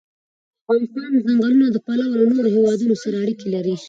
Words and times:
افغانستان 0.61 1.09
د 1.15 1.17
ځنګلونه 1.25 1.65
له 1.75 1.79
پلوه 1.85 2.07
له 2.19 2.25
نورو 2.31 2.49
هېوادونو 2.55 2.95
سره 3.03 3.15
اړیکې 3.23 3.47
لري. 3.55 3.75